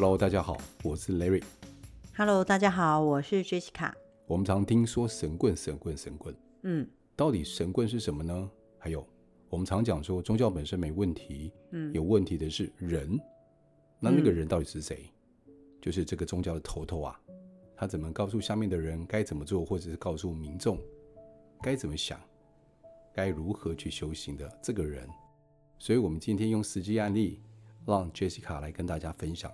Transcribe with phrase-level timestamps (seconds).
[0.00, 1.42] Hello，大家好，我是 Larry。
[2.16, 3.92] Hello，大家好，我是 Jessica。
[4.28, 6.32] 我们常听说神棍、神棍、神棍，
[6.62, 8.48] 嗯，到底神棍是什么呢？
[8.78, 9.04] 还有，
[9.48, 13.18] 我们常讲说宗教本身没问题，嗯，有问题的是人。
[13.98, 15.10] 那那个人到底是谁？
[15.48, 17.20] 嗯、就是这个宗教的头头啊，
[17.74, 20.78] 他怎么告诉下面的人该怎么做，或者是告诉民众
[21.60, 22.20] 该怎么想，
[23.12, 25.08] 该如何去修行的这个人。
[25.76, 27.42] 所以，我们今天用实际案例，
[27.84, 29.52] 让 Jessica 来跟大家分享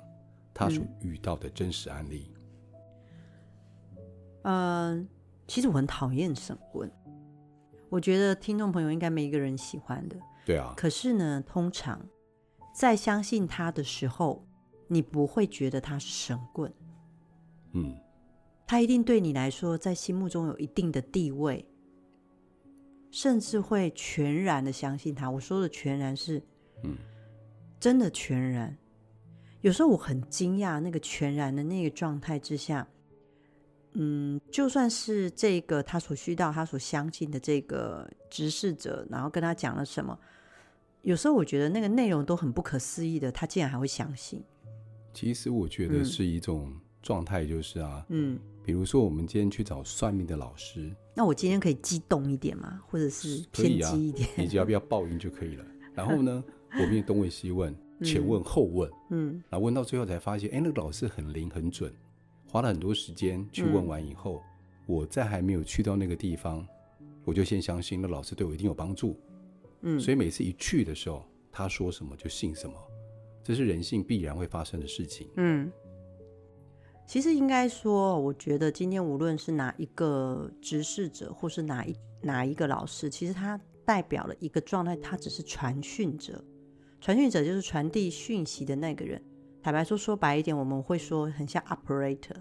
[0.54, 2.32] 她所遇到的真实案例。
[4.45, 5.06] 嗯、呃，
[5.46, 6.90] 其实我很讨厌神棍，
[7.90, 10.16] 我觉得听众朋友应该没一个人喜欢的。
[10.46, 10.72] 对啊。
[10.76, 12.00] 可是呢，通常。
[12.76, 14.45] 在相信他的时候，
[14.88, 16.74] 你不会觉得他是神棍，
[17.70, 17.96] 嗯，
[18.66, 21.64] 他一定对你来说在心目中有一定的地位，
[23.12, 25.30] 甚至会全然的相信他。
[25.30, 26.42] 我说的全然是，
[26.82, 26.98] 嗯，
[27.79, 28.76] 真的全然。
[29.65, 32.87] 有时候我很惊讶，那个全然的那个状态之下，
[33.95, 40.18] 嗯，就算是这个他所需到他所相信的这个执事者，然后跟他讲了什么。
[41.01, 44.45] 有时候我觉得那个内容都很不可思议的，他竟然还会相信。
[45.15, 46.70] 其实我觉得是一种
[47.01, 52.82] 状态，就是啊，嗯，比如说我们今天去找算命的老师，那我今天可以激动一点吗？
[52.87, 54.29] 或者是偏激一点？
[54.37, 55.65] 你只要不要爆音就可以了。
[55.95, 56.45] 然后呢，
[56.79, 57.74] 我们也东问西问，
[58.05, 61.93] 前问后问，嗯，然后问到最后才发现，哎，那个老师很灵很准，
[62.47, 64.43] 花了很多时间去问完以后，
[64.87, 66.66] 我在还没有去到那个地方，
[67.25, 69.19] 我就先相信那老师对我一定有帮助。
[69.82, 72.75] 嗯，所以每次一去的时候，他说什么就信什么，
[73.43, 75.28] 这是人性必然会发生的事情。
[75.37, 75.71] 嗯，
[77.06, 86.43] 其实应该说，我觉得今天无论是哪一个执事者，或是哪一哪一个老师，其实他代表了一个状态，他只是传讯者。
[87.04, 89.22] 传讯者就是传递讯息的那个人。
[89.62, 92.37] 坦白说，说白一点，我们会说很像 operator，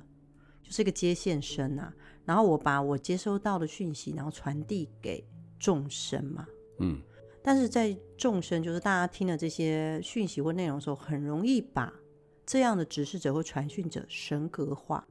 [0.62, 1.94] 就是一个接线生啊。
[2.24, 5.22] 然后我把我接收到的讯息，然后传递给
[5.59, 6.47] 众生嘛。
[6.79, 7.02] 嗯。
[7.44, 11.94] 但是在众生，就是大家听了这些讯息或内容的时候，很容易把
[12.46, 15.06] 这样的指示者或传讯者神格化。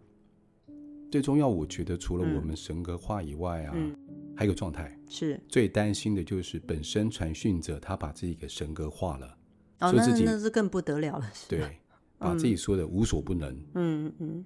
[1.10, 3.94] 最重要，我觉得除了我们神格化以外啊，嗯、
[4.34, 9.36] 还有个状态是最担心的就是本身传讯者他把自己给神格化了，
[9.82, 11.78] 哦，说自己那那是更不得了了，是对，
[12.18, 14.44] 把自己说的无所不能，嗯嗯，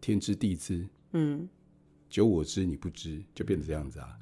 [0.00, 1.48] 天知地知，嗯，
[2.08, 4.18] 就我知你不知，就变成这样子啊。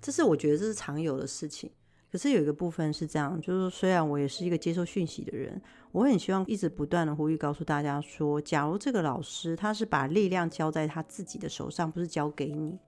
[0.00, 1.70] 这是我觉得这是常有的事情，
[2.12, 5.60] 可是有一个部分是这样，就是虽然我也是一个接受讯息的人，
[5.92, 12.78] 我很希望一直不断的呼吁告诉大家说，假如这个老师他是把力量交在他自己的手上，不是交给你，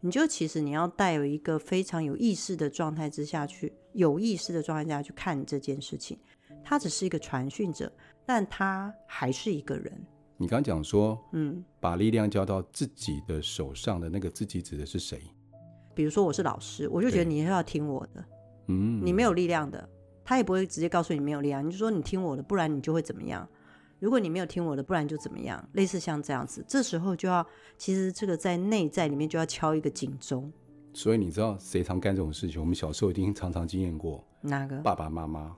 [0.00, 6.18] 你就其实你要带有一个非常有意识的状态之下去，有意识的状态之下去看这件事情，
[6.62, 7.90] 他只是一个传讯者，
[8.24, 9.92] 但他还是一个人。
[10.36, 15.20] 你刚讲说，嗯，把力量交到自己的手上的那个自己指的是谁？
[15.94, 18.24] 比如说我是老师，我就觉得你要听我的，
[18.68, 19.88] 嗯，你没有力量的，
[20.22, 23.48] 他也不会直接告诉你没有力量，你就说你听我的，不然你就会怎么样？
[23.98, 25.62] 如果你没有听我的，不然就怎么样？
[25.72, 27.46] 类似像这样子，这时候就要，
[27.78, 30.52] 其实这个在内在里面就要敲一个警钟。
[30.92, 32.60] 所以你知道谁常干这种事情？
[32.60, 34.78] 我们小时候一定常常经验过，哪个？
[34.80, 35.56] 爸爸妈妈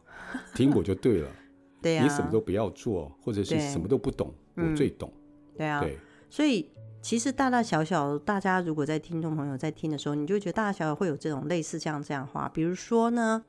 [0.54, 1.30] 听我就对了，
[1.82, 5.12] 对呀、啊，你什么都不要做，或者是什么都不懂，我最懂，
[5.56, 5.98] 对啊，对，
[6.30, 6.70] 所以。
[7.00, 12.50] 其实大大小小，大家如果在听众朋友在听的时候，你就会觉得大大小小会有这种类似这样这样的话。
[12.52, 13.44] 比如说呢，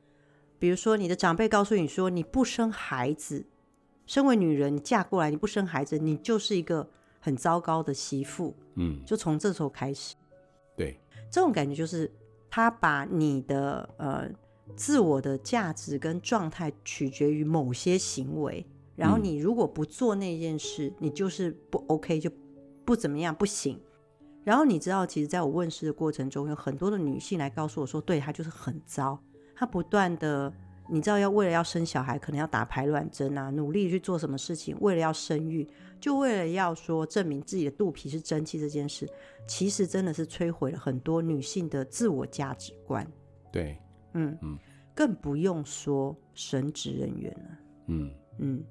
[0.59, 3.47] 比如说你的长辈告诉你说，你不生孩子，
[4.09, 6.89] 身为女人，你嫁过来你不生孩子，你就是一个
[7.19, 8.55] 很糟糕的媳妇。
[8.73, 10.15] 嗯，就从这时候开始，
[10.75, 10.99] 对，
[11.29, 12.11] 这种感觉就是
[12.49, 14.27] 他把你的呃
[14.75, 18.65] 自我的价值跟状态取决于某些行为，
[18.95, 22.31] 然后你如果不做那件事，你就是不 OK 就。
[22.85, 23.79] 不怎么样，不行。
[24.43, 29.21] 然后你知道，其实在我问世的过程中，有很多的女性来告诉我说，对，她就是很糟。
[29.53, 30.51] 她不断的，
[30.91, 35.67] 你知道，要为了要生小孩，可能要打排卵针啊，努力去做什么事情，为了要生育，
[35.99, 39.07] 就为了要说证明自己的肚皮是真气这件事，
[39.47, 43.05] 其实真的是摧毁了很多女性的自我价值观。
[43.51, 43.77] 对，
[44.13, 44.57] 嗯嗯，
[44.95, 47.59] 更不用说神职人员了。
[47.87, 48.63] 嗯嗯。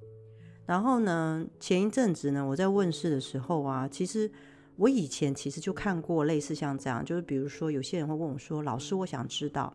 [0.67, 4.31] 然后呢，前一阵子呢，我在问世的时候啊，其实
[4.77, 9.75] 我以前其实就看过类似像这样，就是比如说有些人会问我说：“老师，我想知道，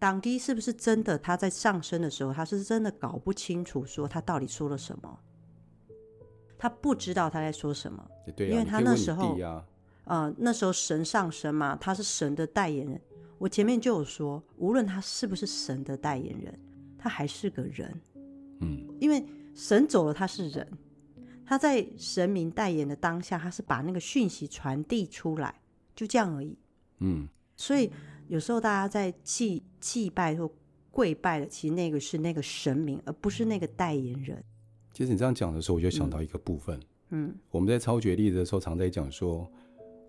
[0.00, 1.16] 当机是不是真的？
[1.16, 5.20] 他在上升的时候，他是真的搞不清楚说他到底说了什么，
[6.58, 9.64] 他不知道他在说什么，对啊，因为他那时候，啊、
[10.06, 13.00] 呃，那时候神上升嘛，他是神的代言人。
[13.38, 16.58] 我前面就有说，无论他是不是神的代言人，
[16.98, 18.00] 他还是个人，
[18.60, 19.24] 嗯，因为。
[19.52, 20.66] 神走了，他是人，
[21.44, 25.60] 他在神明代言的当下，他是把那个讯息传递出来，
[25.94, 26.56] 就这样而已。
[27.00, 27.26] 嗯，
[27.56, 27.90] 所以
[28.30, 30.48] 有时候大家在祭祭拜或
[30.92, 34.40] 跪拜的，其实那个是那个神明，而不是那个代言人。
[34.92, 36.80] 其实你这样讲的时候，我就想到一个部分。
[37.08, 39.50] 嗯，我们在超觉力的时候，常在讲说，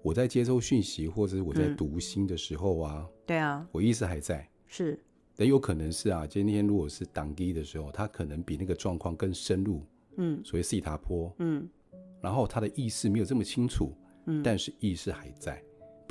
[0.03, 4.47] 我在接收讯息，或者是我在读心的时候啊，嗯、对啊，我意识还在。
[4.67, 5.03] 是。
[5.35, 9.83] 但有可能是啊，今天如果是挡低的时候，他可能比那个状况更深入。
[10.17, 11.33] 嗯，所谓西塔坡。
[11.39, 11.67] 嗯，
[12.21, 13.91] 然后他的意识没有这么清楚。
[14.27, 15.59] 嗯，但是意识还在，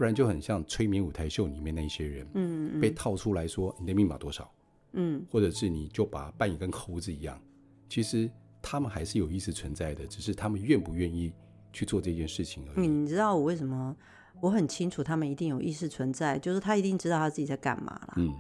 [0.01, 2.27] 不然就很像催眠舞台秀里面那些人。
[2.33, 4.51] 嗯嗯，被套出来说你的密码多少？
[4.93, 7.39] 嗯，或者是你就把扮演跟猴子一样，
[7.87, 8.31] 其实
[8.63, 11.31] 他们还是有意识存在的，只是他们愿不愿意
[11.71, 12.89] 去做这件事情而已。
[12.89, 13.95] 你知道我为什么？
[14.41, 18.15] 我很清楚他们一定有意识存在，就是他一定知道他自己在干嘛啦。
[18.17, 18.35] 嗯，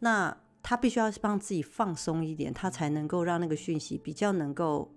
[0.00, 4.92] 那他必须要帮自己放松一点，他才能够让那个讯息比较能够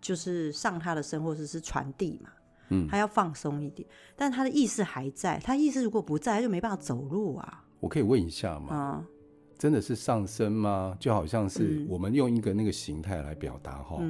[0.00, 2.30] 就是上他的身，或者是传递嘛。
[2.72, 7.64] 嗯，他要放松一点，但他的意识还在，他意识如果不在，他就没办法走路啊。
[7.80, 8.74] 我可以问一下吗？
[8.74, 9.06] 啊。
[9.58, 10.96] 真的是上升吗？
[10.98, 14.02] 就好像是我们用一个那个形态来表达哈，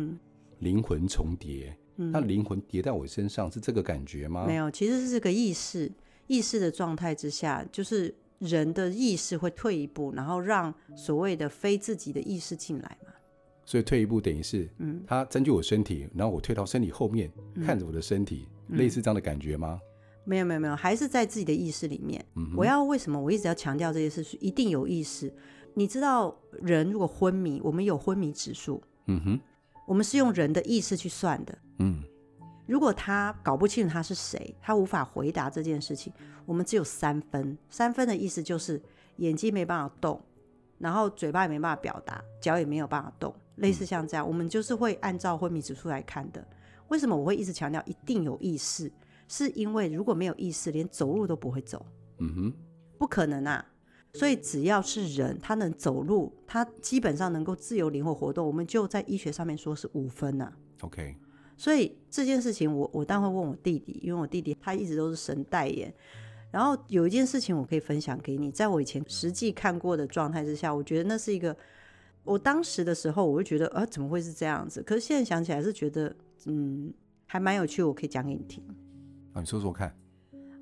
[0.60, 4.46] 灵、嗯、魂重叠，嗯、那灵魂叠在我身上是这个感觉吗？
[4.46, 5.92] 没有，其实是这个意识，
[6.26, 13.12] 意识的状态之下，就是人的意识会退一步，然后让所谓的非自己的意识进来嘛。
[13.66, 19.80] 所以退一步等于是，嗯，他占据我身体，然后我退到身体后面，嗯、看着我的身体，类似这样的感觉吗？
[20.24, 22.24] 没有没有没有，还是在自己的意识里面。
[22.36, 24.22] 嗯、我要为什么我一直要强调这件事？
[24.22, 25.32] 是一定有意识。
[25.74, 26.32] 你知道，
[26.62, 28.80] 人如果昏迷，我们有昏迷指数。
[29.06, 29.40] 嗯哼，
[29.86, 31.58] 我们是用人的意识去算的。
[31.80, 32.04] 嗯，
[32.66, 36.12] 如果他搞不清楚他是谁，他无法回答这件事情，
[36.46, 37.58] 我们只有三分。
[37.68, 38.80] 三分的意思就是
[39.16, 40.22] 眼睛没办法动，
[40.78, 46.46] 然后嘴巴也没办法表达，脚也没有办法动，类似像这样，嗯、我们就是会按照昏迷指数来看的。
[46.92, 48.92] 为什么我会一直强调一定有意识？
[49.26, 51.86] 是因为如果没有意识，连走路都不会走。
[52.18, 52.52] 嗯哼，
[52.98, 53.64] 不可能啊！
[54.12, 60.52] 所以只要是人，他能走路，他基本上能够自由灵活活动，我们就在医学上面说是五分呐、啊。
[60.82, 61.16] OK。
[61.56, 65.90] 所以这件事情我，我我当然会问我弟弟，因为我弟弟他一直都是神代言。
[66.50, 71.56] 然后有一件事情我可以分享给你，在我以前实际看过的状态之下，我觉得那是一个，
[72.22, 74.82] 我当时的时候我会觉得，啊，怎么会是这样子？
[74.82, 76.14] 可是现在想起来是觉得，
[76.46, 76.92] 嗯，
[77.26, 78.62] 还蛮有趣，我可以讲给你听。
[79.32, 79.94] 啊，你说说看。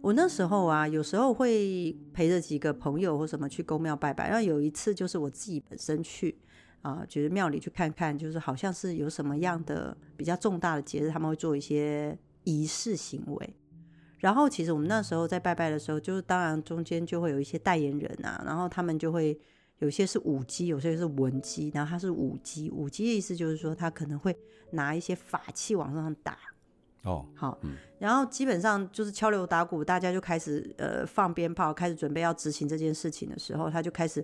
[0.03, 4.29] 我那时候啊，有时候会陪着几个朋友或什么去公庙拜拜。
[4.29, 6.38] 然后有一次就是我自己本身去
[6.81, 13.55] 啊，觉得庙里去看看，就是好像是有什么样的比较重大的节日，他们会做一些仪式行为。
[14.17, 19.38] 然后其实我们那时候在拜拜的时候，就是当然中间就会有一些代言人啊，然后他们就会
[19.81, 21.71] 有些是舞姬，有些是文姬。
[21.75, 24.35] 然后他是舞姬，舞姬的意思就是说他可能会
[24.71, 26.38] 拿一些法器往上打。
[27.03, 34.23] 哦，好，嗯、然后基本上就是敲锣打鼓，大家就开始呃放鞭炮，开始准备要执行这件事情的时候，他就开始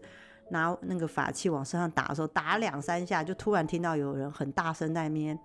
[0.51, 5.39] 拿那个法器往身上打的时候，打两三下，就突然听到有人很大声在那边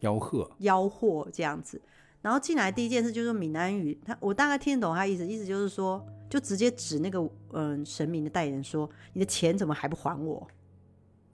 [0.00, 1.80] 吆喝，吆喝这样子。
[2.22, 7.18] 然后进来第一件事就是闽南语，他我大概听得懂他意思，意思就是说，就直接指那个
[7.52, 10.48] 嗯、呃、神明的代言人说：“你的钱怎么还不还我？”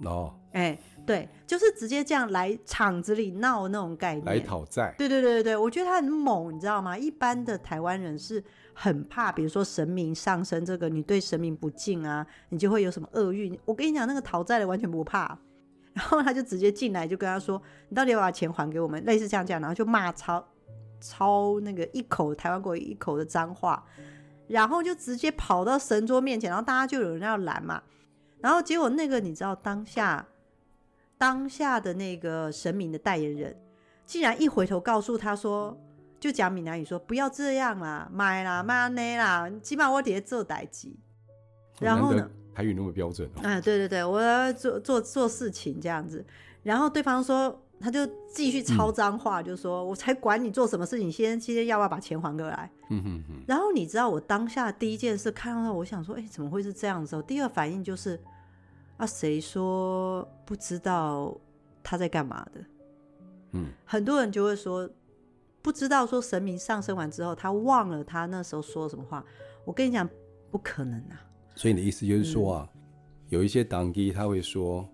[0.04, 0.76] 哦，哎。
[1.08, 4.94] 对，就是直接这样来场子里闹那种概念，来讨债。
[4.98, 6.98] 对对对对对，我觉得他很猛，你知道吗？
[6.98, 13.58] 一般的台湾人是很怕，比如说神明上身这个，你对神明不敬啊，你就会有什么厄运。
[13.64, 15.38] 我跟你讲，那个讨债的完全不怕，
[15.94, 20.46] 然后他就直接进来就跟他说：“你到底要把钱还给我们？”类似这样讲，然后就骂超
[21.00, 23.84] 超那个一口台湾国语一口的脏话，
[24.46, 27.82] 然后就直接跑到神桌面前，然后大家就有人要拦嘛，
[28.40, 30.26] 然后结果那个你知道当下。
[31.20, 33.60] 当下的那个神明的代言人，
[34.06, 35.76] 竟然一回头告诉他说，
[36.20, 40.88] 就讲闽南语说，不要这样啦，买啦，买那啦，起码我得做代志。
[41.80, 43.42] 然后呢，台语那么标准哦。
[43.42, 46.24] 啊，对对对，我要做做做事情这样子。
[46.62, 52.70] 然后对方说，他就继续抄脏话，嗯、就说我才管你做什么事情，先今天要不要把钱还过来？
[52.90, 53.44] 嗯哼哼。
[53.46, 57.22] 然后你知道我当下第一件事看到他，我想说，哎，怎么会是这样子？
[57.26, 58.20] 第二反应就是。
[58.98, 61.32] 啊，谁说不知道
[61.84, 62.64] 他在干嘛的？
[63.52, 64.90] 嗯，很多人就会说
[65.62, 69.24] 不知道，说神明上升完之后，他忘了他那时候说什么话。
[69.64, 70.10] 我跟你讲，
[70.50, 71.22] 不可能啊！
[71.54, 72.80] 所以你的意思就是说啊，嗯、
[73.28, 74.84] 有一些当机他会说，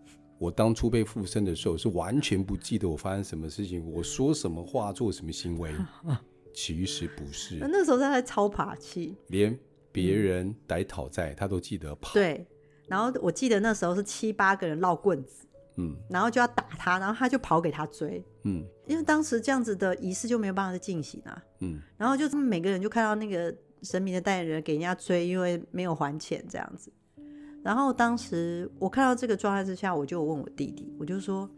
[0.45, 5.73] 我当初被附身的时候是完全不记得我发生什么事情，我说什么话，做什么行为，
[6.53, 7.57] 其实不是。
[7.61, 9.59] 那时候他在超爬气，连
[9.91, 12.13] 别人来讨债他都记得跑。
[12.13, 12.47] 对。
[12.87, 15.47] 然后我记得那时候是七八个人绕棍子，
[15.79, 26.93] 嗯，然后就要打他，然后他就跑给他追，嗯，因为当时这样子的仪式就没有办法再进行啊，嗯，然后就是每个人就看到那个神明的代言人给人家追，因为没有还钱这样子。
[27.64, 31.50] 然后当时我看到这个状态之下，我就问我弟弟，我就说。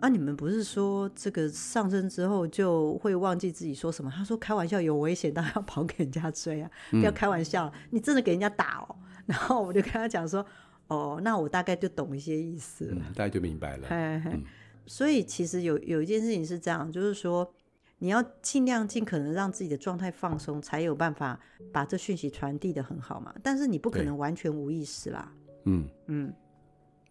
[0.00, 0.08] 啊！
[0.08, 4.12] 你们不是说这个上身之后就会忘记自己说什么？
[4.14, 6.70] 他说开玩笑，有危险当然要跑给人家追啊！
[6.90, 8.96] 不要开玩笑，嗯、你真的给人家打哦。
[9.24, 10.44] 然后我就跟他讲说
[10.88, 13.86] ：“哦，那我大概就懂一些意思了，嗯、大概就明白了。
[13.88, 14.42] 嘿嘿”嗯、
[14.84, 17.48] 所以其实有有一件事情是这样，就是说
[17.98, 21.38] 你要尽量尽可能让自己的状态放松，才有办法
[21.72, 23.34] 把这讯息传递的很好嘛。
[23.42, 25.32] 但是你不可能完全无意识啦。
[25.64, 26.26] 嗯嗯。
[26.26, 26.34] 嗯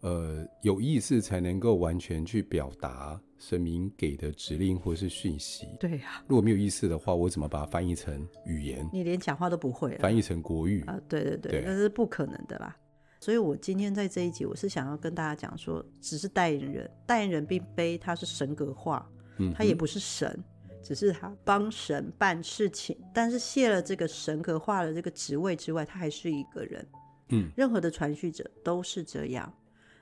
[0.00, 5.66] 呃，有意识才能够完全去表达神明给的指令或是讯息。
[5.80, 8.86] 对呀、啊，如果没有意识的话，我怎么把它翻译成语言？
[8.92, 11.00] 你连讲话都不会，翻译成国语啊？
[11.08, 12.76] 对对对，那是不可能的啦。
[13.18, 20.38] 所以我今天在这一集，我是想要跟大家讲说，只是代言人，代言人并非他是神格化，嗯，他也不是神，
[20.84, 22.96] 只是他帮神办事情。
[23.12, 26.86] 但是卸了这个神格化了这个职位之外，他还是一个人。
[27.30, 29.52] 嗯，任何的传续者都是这样。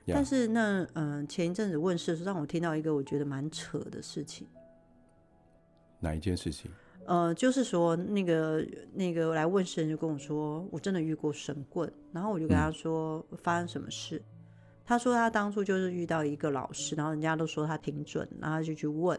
[0.05, 4.45] 但是那嗯、呃，前一阵子问世的时候，让我听到一个我觉得蛮扯的事情。
[6.01, 6.69] 哪一件事情？
[7.05, 11.89] 呃，就是说那个那个来问事人就跟我说，我真的遇过神棍。
[12.11, 14.21] 然后我就跟他说，嗯、发生什么事？
[14.85, 19.17] 他说他当初就是遇到一个老师，然后人家都说他挺准，然后他就去问，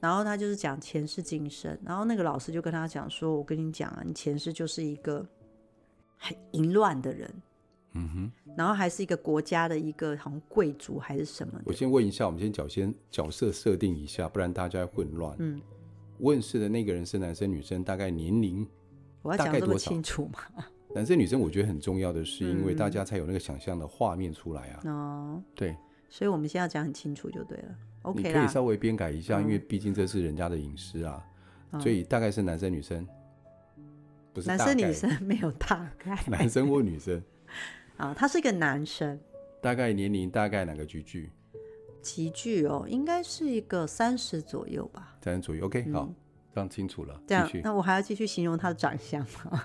[0.00, 5.26] 然后他就是讲前世今生，然后那个老师就跟他讲说，我跟你讲啊，你前世就是一个
[6.16, 7.32] 很淫乱的人。
[7.94, 11.58] 嗯哼，然后还是一个国家的一个好像贵族还是什么？
[11.64, 15.34] 我先问一下，我们先角先角色设定一下，不然大家混乱。
[15.38, 15.60] 嗯，
[16.18, 17.82] 问世的那个人是男生女生？
[17.82, 18.68] 大概年龄？
[19.22, 20.64] 我要讲这么清楚吗？
[20.94, 24.80] 男生女生我觉得很重要的是，因为大家才有那个想象的画面出来啊。
[24.84, 25.74] 哦、嗯，对，
[26.10, 27.74] 所以我们现在要讲很清楚就对了。
[28.02, 31.24] OK，你可以稍微编改一下，嗯、因为毕竟这是人家的隐私啊，
[31.72, 33.06] 嗯、所以大概是男生女生，
[34.32, 37.22] 不是男生女生没有大概，男生或女生。
[37.98, 39.18] 啊，他是一个男生，
[39.60, 41.30] 大概年龄大概哪个级距？
[42.00, 45.16] 级距哦，应该是一个三十左右吧。
[45.20, 46.14] 三十左右，OK，、嗯、好，
[46.54, 47.20] 这样清楚了。
[47.26, 49.64] 这样，那我还要继续形容他的长相吗？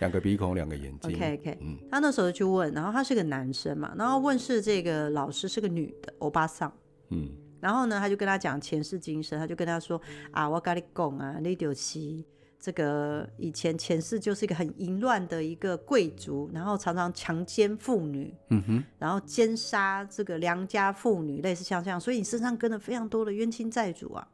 [0.00, 1.14] 两个鼻孔，两个眼睛。
[1.14, 6.72] OK，OK，嗯，他那时候就去问，然后他是个男生嘛，然后问是这个老师是个女的，欧巴桑，
[7.10, 10.00] 嗯，然后呢，他就跟他讲前世今生，他就跟他说
[10.30, 12.24] 啊，我跟你讲啊，你就是。
[12.60, 24.26] 这个以前前世就是一个很淫乱的一个贵族，然后常常强奸妇女，嗯哼，然后奸杀这个良家妇女，类似像这样，所以你身上跟了非常多的冤亲债主啊，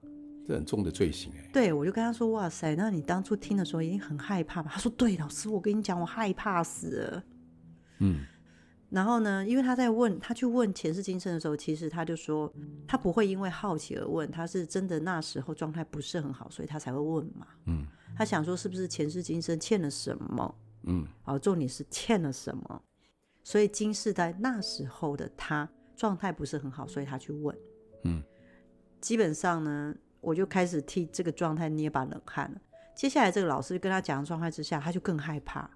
[0.48, 1.50] 这很重的罪行哎。
[1.52, 4.70] 对，我就跟他说，哇塞，那你当初听的时候一定很害怕吧？
[4.72, 7.22] 他说，对，老师，我跟你讲，我害怕死了。
[7.98, 8.24] 嗯，
[8.94, 12.52] 然后呢，因为他在问他去问前世今生的时候，其实他就说
[12.86, 17.46] 他不会因为好奇而问，他是真的那时候状态不是很好，所以他才会问嘛。
[17.66, 17.84] 嗯。
[18.16, 20.54] 他想说是不是前世今生欠了什么？
[20.84, 22.82] 嗯，哦，重点是欠了什么，
[23.42, 27.58] 所以今世在那时候的他状态不是很好，所以他去问。
[28.04, 28.22] 嗯，
[29.00, 32.60] 基本上呢，我就开始替这个状态捏把冷汗了。
[32.94, 35.68] 接下来这个老师跟他讲的状态之下，他就更害怕，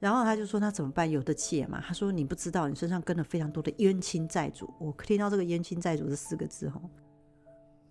[0.00, 1.08] 然后他就说那怎么办？
[1.08, 1.80] 有的借嘛。
[1.80, 4.72] 他说你不知道，你身上跟了非常多的冤亲债主。
[4.80, 6.80] 我听到这个冤亲债主这四个字后，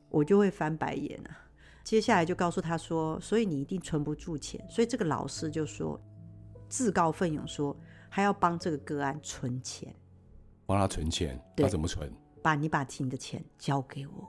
[0.09, 1.37] 我就会翻白眼啊。
[1.83, 5.99] 接下来就告诉他说，所以你一定存不住钱，所以这个老师就说，
[6.67, 7.75] 自告奋勇说，
[8.09, 9.95] 还要帮这个个案存钱，
[10.65, 12.11] 帮他存钱，对他怎么存？
[12.41, 14.27] 把你把你的钱交给我，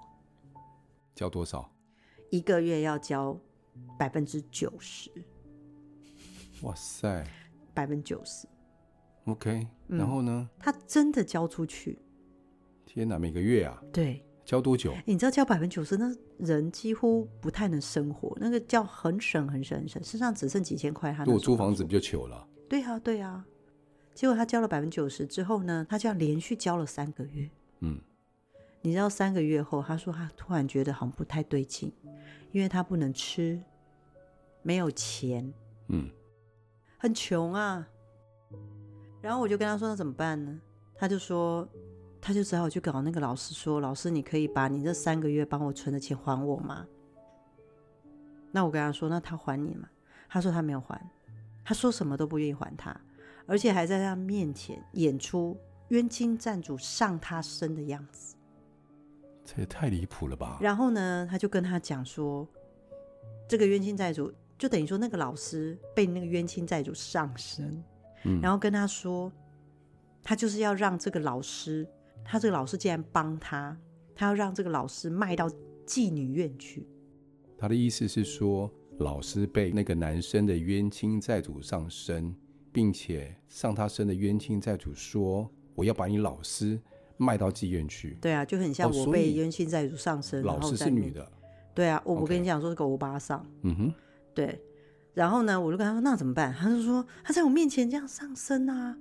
[1.15, 1.71] 交多少？
[2.31, 3.39] 一个月要交
[3.99, 5.11] 百分之九十。
[6.63, 7.27] 哇塞，
[7.81, 8.47] 百分之九十。
[9.25, 10.49] OK，然后呢？
[10.51, 11.99] 嗯，他真的交出去。
[12.85, 13.83] 天哪，每个月啊？
[13.91, 14.23] 对。
[14.45, 14.93] 交多久？
[15.07, 18.37] 你知道交百分之九十，那人几乎不太能生活。
[18.41, 21.13] 那个叫很省、很省、很省，身上只剩几千块。
[21.13, 22.47] 他如果租房子不就糗了？
[22.69, 23.47] 对啊，对啊。
[24.13, 27.49] 结果他交了百分之九十之后呢，他就要连续交了三个月。
[27.79, 28.01] 嗯，
[28.83, 31.93] 你知道三个月后，他说他突然觉得好像不太对劲，
[32.51, 33.63] 因为他不能吃，
[34.63, 35.53] 没有钱，
[35.89, 36.11] 嗯，
[37.01, 37.85] 很穷啊。
[39.21, 40.61] 然后我就跟他说：“那怎么办呢？”
[40.95, 41.69] 他就说。
[42.23, 46.87] 他就只好去搞那个老师，说：“老师，你可以把你这三个月帮我存的钱还我吗？”
[48.53, 49.89] 那我跟他说：“那他还你吗？”
[50.29, 51.01] 他说：“他没有还，
[51.65, 52.95] 他说什么都不愿意还他，
[53.47, 55.57] 而且还在他面前演出
[55.89, 58.37] 冤亲债主上他身的样子。”
[59.43, 60.59] 这也太离谱了吧！
[60.61, 62.47] 然后呢，他就跟他讲说
[63.49, 64.31] ：“这个冤亲债主
[64.61, 67.83] 就等于说那个老师被那个冤亲债主上身，
[68.25, 69.33] 嗯，然后跟他说，
[70.23, 71.85] 他就是要让这个老师。”
[72.23, 73.77] 他这个老师竟然帮他，
[74.15, 75.51] 他要让这个老师卖到
[75.85, 76.87] 妓女院去。
[77.59, 82.33] 他的意思是说，老师被那个男生的冤亲债主上身，
[82.71, 86.79] 并且上他身的冤亲债主说：“我要把你老师
[87.17, 90.43] 卖到妓院去。”对啊，就很像我被冤亲债主上身。
[90.43, 91.27] 老师是女的。
[91.75, 93.45] 对啊，我我跟你讲说这个欧巴上。
[93.63, 93.95] 嗯哼。
[94.35, 94.65] 对，
[95.15, 98.97] 然后呢，我就跟他说：“那怎么办？”他就说：“他在我面前这样上身啊，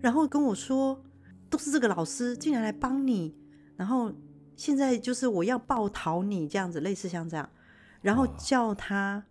[0.00, 1.02] 然后跟我说，
[1.48, 3.36] 都是这个老师竟然来帮你，
[3.76, 4.12] 然后
[4.56, 7.50] 现在就是我要报讨你这样子，类似像这样。”
[8.00, 9.24] 然后叫他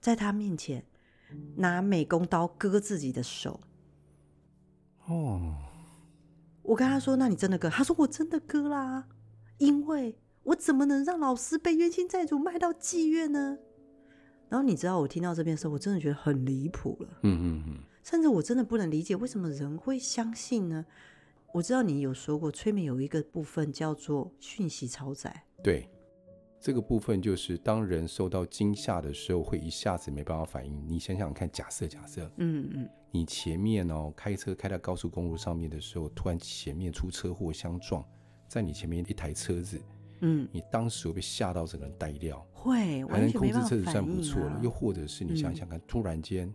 [0.00, 0.84] 在他面前
[1.56, 3.60] 拿美工刀割自己的手。
[5.06, 5.54] 哦，
[6.62, 9.06] 我跟他说：“那你真的割？”他说：“我真的割啦，
[9.58, 13.58] 因为我怎么能让老师被冤亲债主卖到妓院呢？”
[14.54, 17.08] 然后你知道，我听到这边的时候，我真的觉得很离谱了。
[17.22, 20.86] 嗯嗯嗯，甚至我真的不能理解为什么人会相信呢？
[21.52, 25.42] 我知道你有说过，催眠有一个部分叫做讯息超载。
[25.60, 25.88] 对。
[26.60, 30.88] 这个部分就是当人受到惊吓的时候，会一下子没办法反应。
[30.88, 38.02] 你想想看，假设假设，嗯嗯，你前面哦开车开到高速公路上面的时候，突然前面出车祸相撞，
[38.46, 39.82] 在你前面一台车子，
[40.24, 44.52] 嗯，你当时会被吓到整个人呆掉，会还能控制车子算不错了。
[44.52, 46.52] 啊、又或者是你想想看，嗯、突然间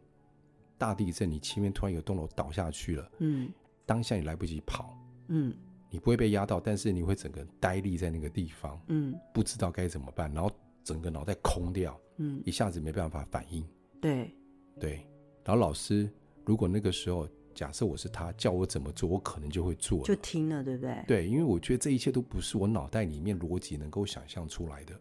[0.77, 3.49] 大地震，你前面突然有栋楼倒下去了，嗯，
[3.85, 4.97] 当下你来不及跑，
[5.27, 5.53] 嗯。
[5.91, 10.51] 你不会被压到，但是你会整个呆立在那个地方，嗯，不知道该怎么办，然后
[10.83, 13.67] 整个脑袋空掉，嗯，一下子没办法反应，
[13.99, 14.31] 对，
[14.79, 15.03] 对，
[15.43, 16.07] 然后老师
[16.45, 17.27] 如果那个时候
[17.60, 21.04] 假设我是他，叫我怎么做，我可能就会做，就听了，对不对？
[21.06, 24.98] 对，因为我觉得这一切都不是我脑袋里面逻辑能够想象出来的，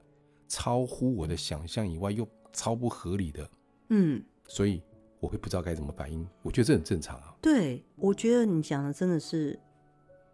[0.49, 3.49] 超乎我的想象以外又超不合理的，
[3.91, 4.83] 嗯，所以
[5.21, 7.33] 我会不知道该怎么反应，我觉得这很正常啊。
[7.41, 9.57] 对，我觉得你讲的真的是。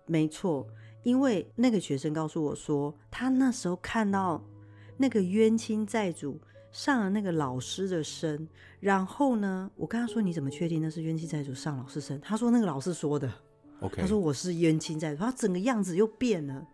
[0.06, 0.66] 没错，
[1.02, 4.42] 因为那个学生告诉我说，他那时候看到
[4.96, 6.40] 那个冤亲债主
[6.74, 8.48] 上了那个老师的身，
[8.80, 13.32] 然后呢，我跟他说：“你怎么确定那是冤亲债主上老师身？”他说：“那个老师说的。”
[13.78, 16.66] OK，他说：“我是冤亲债主。”他整个样子又变了，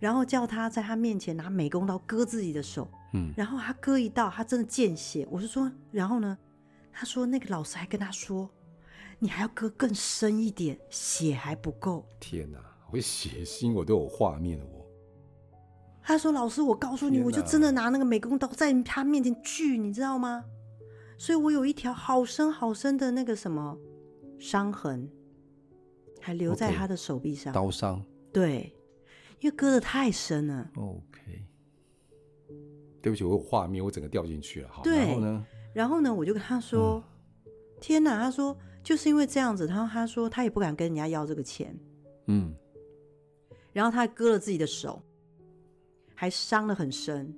[0.00, 5.24] 然后叫他在他面前拿美工刀割自己的手，嗯，然后他割一道，他真的见血。
[5.30, 6.36] 我是说，然后呢，
[6.92, 8.50] 他说那个老师还跟他说。
[9.20, 12.06] 你还要割更深一点，血还不够。
[12.20, 12.58] 天哪，
[12.92, 14.64] 我血腥，我都有画面了。
[14.64, 14.77] 我
[16.08, 20.42] 他说：“老师，我告诉你，我就真的拿那个美工刀在他面前锯，你知道吗？
[21.18, 23.76] 所以我有一条好深好深的那个什么
[24.38, 25.06] 伤痕，
[26.18, 27.52] 还留在他的手臂上。
[27.52, 28.02] Okay, 刀伤。
[28.32, 28.74] 对，
[29.40, 30.70] 因为割的太深了。
[30.76, 31.44] OK，
[33.02, 34.68] 对不起，我有画面，我整个掉进去了。
[34.72, 35.46] 好，对，然后呢？
[35.74, 36.14] 然后呢？
[36.14, 37.04] 我就跟他说
[37.44, 41.78] ：‘嗯、天哪！’他说。”就是因为这样子，他他说他也不敢跟人家要这个钱，
[42.28, 42.54] 嗯，
[43.74, 45.02] 然后他还割了自己的手，
[46.20, 47.32] 还伤得很深，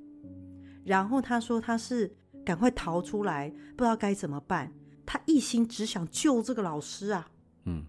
[0.87, 2.11] 然后他说他是
[2.43, 4.73] 赶快逃出来，不知道该怎么办，
[5.05, 7.31] 他一心只想救这个老师啊，
[7.67, 7.85] 嗯，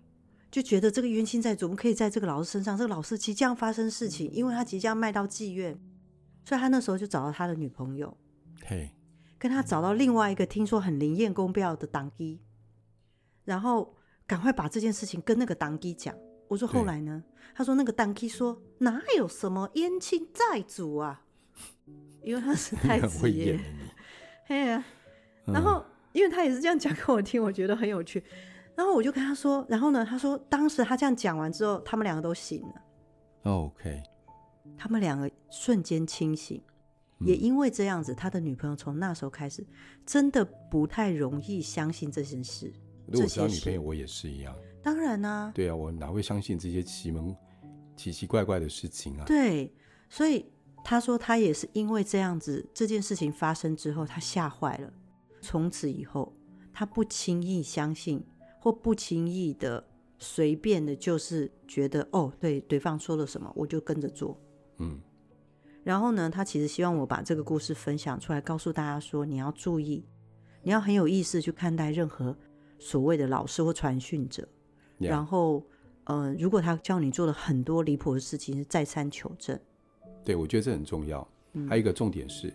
[0.51, 5.79] 就觉得这个冤亲债主，可以在这个老师身上，这个老师即将发生事情，因为他即将卖到妓院，
[6.43, 8.17] 所以他那时候就找到他的女朋友，
[8.65, 8.93] 嘿，
[9.39, 12.41] 跟他找到另外一个听说很灵验公标的档机。
[13.45, 13.95] 然后
[14.27, 16.13] 赶快把这件事情跟那个当机讲。
[16.51, 17.23] 我说后来呢？
[17.55, 21.23] 他说那个当机说哪有什么燕青债主啊，
[22.23, 23.57] 因为他是太子爷。
[24.47, 24.83] 嘿呀，
[25.45, 28.21] 然后因为他也是这样讲给我听，我觉得很有趣。
[28.75, 32.81] 然后我就跟他说，然后呢，他说当时他这样讲完之后，他们两个都醒了。
[33.43, 34.03] OK，
[34.77, 36.61] 他们两个瞬间清醒。
[37.21, 39.65] 也因为这样子，他的女朋友从那时候开始，
[40.05, 42.73] 真的不太容易相信这件事。
[43.07, 44.53] 如果是他女朋友，我也是一样。
[44.83, 47.35] 当然啊，对啊，我哪会相信这些奇门
[47.95, 49.25] 奇奇怪怪的事情啊？
[49.25, 49.71] 对，
[50.09, 50.45] 所以
[50.83, 54.91] 他说他也是因为这样子，这件事情发生之后，他吓坏了。
[55.39, 56.35] 从此以后，
[56.73, 58.23] 他不轻易相信，
[58.59, 59.83] 或不轻易的
[60.17, 64.39] 随便的，就是觉得哦，对，对方说了什么，我就跟着做。
[64.79, 64.99] 嗯。
[65.83, 70.05] 然后呢，他其实希望我把这个故事分享出来，告诉大家说，你要注意，
[70.61, 72.37] 你要很有意识去看待任何。
[72.77, 74.47] 所谓的老师或传讯者
[75.01, 75.09] ，Yeah.
[75.09, 75.63] 然后，
[76.05, 79.59] 呃，如果他教你做了很多离谱的事情，是再三求证。
[80.23, 81.27] 对，我觉得这很重要。
[81.53, 82.53] 嗯、还有一个重点是，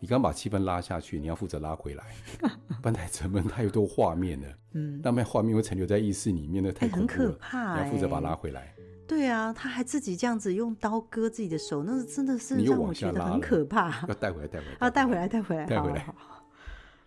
[0.00, 2.04] 你刚把气氛拉下去，你要负责拉回来。
[2.80, 4.48] 不然太沉闷，太多画面了。
[4.72, 7.82] 嗯，那么画面会残留在意识里面，那太很可怕、欸。
[7.82, 8.74] 你要负责把它拉回来。
[9.06, 14.06] 对啊，他还自己这样子用刀割自己的手，那是真的是让我觉得很可怕。
[14.08, 14.76] 要带回来，带回来。
[14.80, 16.14] 啊，带回来，带回来，带回来。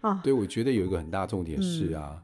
[0.02, 2.12] 啊，对，我觉得有一个很大重点是啊。
[2.14, 2.22] 嗯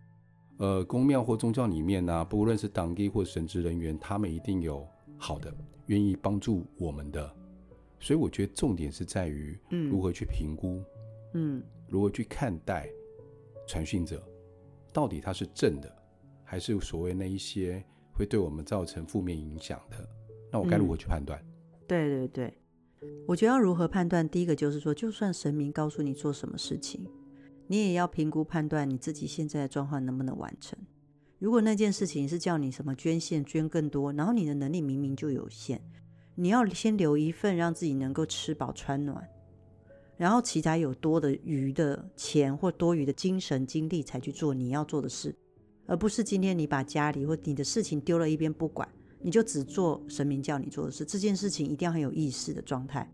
[0.62, 5.52] 呃，宫庙或宗教里面呢、啊，不论是党地或神职人员，他们一定有好的，
[5.88, 7.36] 愿意帮助我们的。
[8.00, 9.58] 所以我觉得重点是在于，
[9.90, 10.80] 如何去评估，
[11.34, 12.88] 嗯，如何去看待
[13.68, 14.24] 传讯者，
[14.94, 15.92] 到底他是正的，
[16.44, 19.98] 还是所谓那一些会对我们造成负面影响的？
[20.52, 21.40] 那我该如何去判断？
[21.40, 21.46] 嗯，
[21.88, 22.54] 对对对，
[23.28, 27.04] 我觉得要如何判断，第一个就是说，就算神明告诉你做什么事情，
[27.72, 30.78] 你也要评估判断你自己现在的状况能不能完成。
[31.40, 35.82] 如果那件事情是叫你什么捐献捐更多，然后你的能力明明就有限。
[36.36, 39.26] 你要先留一份，让自己能够吃饱穿暖，
[40.18, 45.34] 然后其他有多的余的钱或多余的精神精力才去做你要做的事，
[45.86, 48.86] 而不是今天你把家里或你的事情丢了一边不管，
[49.22, 51.06] 你就只做神明叫你做的事。
[51.06, 53.10] 这件事情一定要很有意识的状态，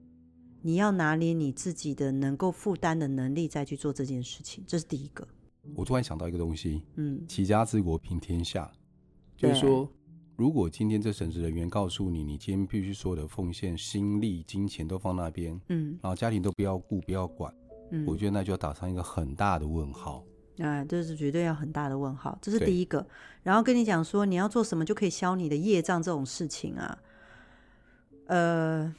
[0.68, 5.26] 你要拿捏你自己的能够负担的能力再去做这件事情，这是第一个。
[5.74, 8.70] 我突然想到一个东西，嗯，齐家治国平天下，
[9.38, 9.90] 就是说。
[10.36, 17.52] 如果今天这神职人员告诉你，你今天必须所有的奉献、心力、金钱都放那边，嗯，然后家庭都不要顾、不要管，
[17.90, 20.24] 嗯，我觉得那就要打上一个很大的问号。
[20.60, 23.04] 啊，这是绝对要很大的问号，这是第一个。
[23.42, 27.00] 然后跟你讲说，你要做什么就可以消你的业障这种事情啊，
[28.28, 28.96] 呃，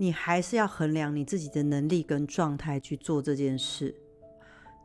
[0.00, 3.92] 你还是要衡量你自己的能力跟状态去做这件事。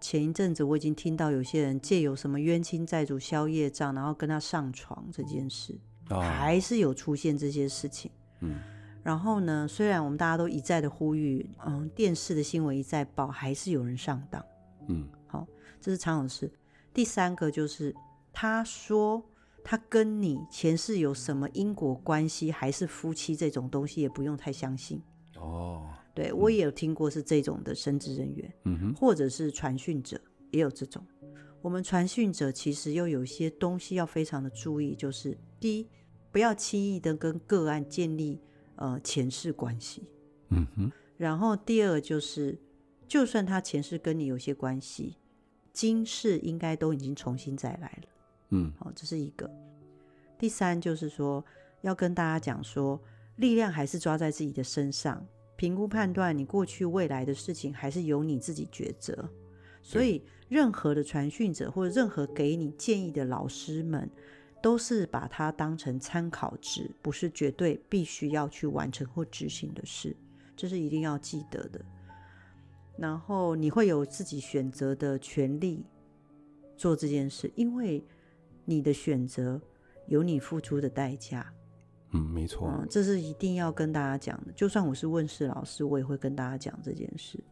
[0.02, 8.10] 前一阵子我已经听到有些人借由什么冤亲债主消业障，然后跟他上床这件事，哦，还是有出现这些事情。
[8.40, 8.56] 嗯，
[9.04, 14.44] 然后呢，虽然我们大家都一再的呼吁，嗯，电视的新闻一再报，还是有人上当。
[14.88, 15.48] 嗯，好，
[15.80, 16.52] 这是常有事。
[16.92, 17.96] 第三个就是
[18.34, 19.24] 他说
[19.64, 25.02] 他跟你前世有什么因果关系，还是夫妻这种东西，也不用太相信。
[25.38, 25.90] 哦。
[26.16, 30.22] 对，我也有听过是这种的神职人员，嗯哼，或者是传讯者
[30.52, 31.04] 也有这种。
[31.60, 35.88] 我们传讯者其实又有一些东西要非常的注意，就是第一，
[36.32, 38.40] 不要轻易的跟个案建立
[38.76, 40.04] 呃前世关系，
[40.50, 40.92] 嗯哼。
[41.18, 42.60] 然后第二就是，
[43.08, 45.18] 就算他前世跟你有些关系，
[45.72, 48.10] 今世应该都已经重新再来了，
[48.54, 49.50] 嗯，好，这是一个。
[50.38, 51.44] 第三就是说，
[51.82, 53.02] 要跟大家讲说，
[53.38, 55.26] 力量还是抓在自己的身上。
[55.56, 59.28] 评估判断你过去未来的事情，还是由你自己抉择。
[59.82, 64.08] 所以，任何的传讯者或者任何给你建议的老师们，
[64.62, 70.16] 都是把它当成参考值，不是绝对必须要去完成或执行的事。
[70.56, 71.84] 这是一定要记得的。
[72.98, 75.84] 然后，你会有自己选择的权利
[76.78, 78.04] 做这件事，因为
[78.66, 79.62] 你的选择
[80.08, 81.54] 有你付出的代价。
[82.12, 84.52] 嗯，没错，嗯，这是一定要跟大家讲的。
[84.54, 87.44] 就算我是问世老师，我也会跟大家讲这件事。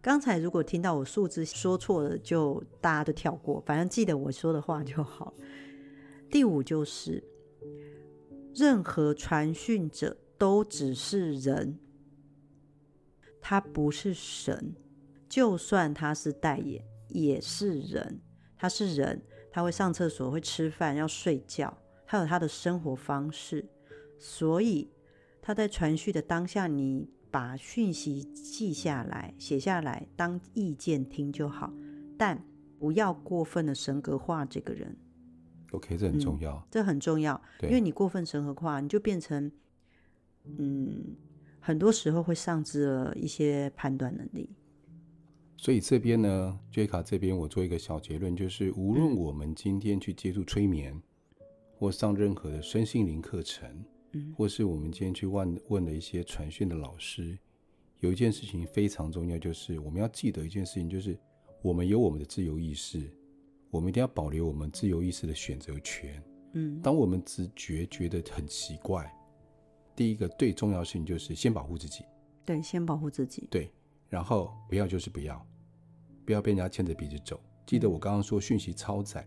[0.00, 5.32] 刚才如果听到我数字说错了，就大家都跳过，反正记得我说的话就好。
[6.28, 7.22] 第五就是，
[8.54, 11.78] 任何传讯者都只是人，
[13.40, 14.74] 他不是神。
[15.28, 18.20] 就算他是代言，也是人，
[18.58, 19.22] 他是人，
[19.52, 23.64] 他会上厕所，会吃饭，要睡觉，他有他的生活方式。
[24.18, 24.90] 所以
[25.42, 31.72] 他在传讯的当下，你把讯息记下来、写下来当意见听就好，
[32.16, 32.42] 但
[32.78, 34.96] 不要过分的神格化这个人。
[35.72, 39.50] OK，这很重要，嗯、这很重要，因为你过分神格化，你就变成，
[40.44, 41.16] 嗯，
[41.60, 44.48] 很多时候会丧失了一些判断能力。
[45.56, 51.02] 所以这边呢，J 卡这边我做一个小结论，就是无论我们今天去接触催眠，嗯、
[51.78, 53.68] 或上任何的身心灵课程。
[54.14, 57.38] 嗯或是我们今天去问问了一些传讯的老师，
[58.00, 61.18] 有一件事情非常重要，就是我们要记得一件事情，就是
[61.62, 63.10] 我们有我们的自由意识，
[63.70, 66.22] 我们一定要保留我们自由意识的选择权。
[66.52, 69.10] 嗯，当我们直觉觉得很奇怪，
[69.96, 72.04] 第一个最重要的事情就是先保护自己。
[72.44, 73.48] 对，先保护自己。
[73.50, 73.72] 对，
[74.12, 75.42] 然后不要就是不要，
[76.26, 77.40] 不要被人家牵着鼻子走。
[77.64, 79.26] 记得我刚刚说讯息超载，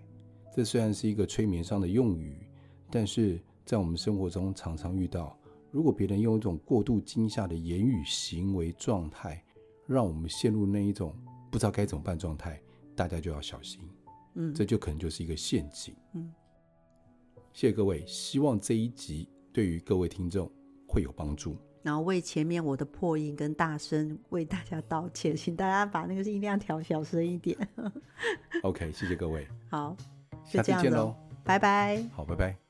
[0.54, 2.48] 这虽然是一个催眠上的用语，
[2.92, 3.42] 但是。
[3.66, 5.36] 在我们生活中常常遇到，
[5.72, 9.44] 如果别人用一种过度惊吓的言语、行为状态，
[9.88, 11.16] 让我们陷入那一种
[11.50, 12.62] 不知道该怎么办状态，
[12.96, 13.82] 大家就要小心。
[14.36, 15.96] 嗯，这就可能就是一个陷阱。
[16.14, 16.32] 嗯，
[17.54, 20.48] 谢谢各位，希望这一集对于各位听众
[20.88, 21.58] 会有帮助。
[21.86, 27.56] 然后为前面我的破音跟大声为大家道歉，请大家把那个音量调小声一点。
[28.64, 29.48] OK，谢谢各位。
[29.70, 29.96] 好，
[30.50, 32.04] 就这样喽，拜拜。
[32.16, 32.65] 好，拜拜。